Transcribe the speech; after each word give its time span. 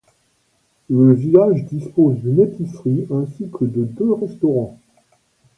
Le 0.89 1.13
village 1.13 1.65
dispose 1.65 2.17
d'une 2.23 2.39
épicerie 2.39 3.05
ainsi 3.11 3.51
que 3.53 3.65
de 3.65 3.83
deux 3.83 4.13
restaurants. 4.13 4.79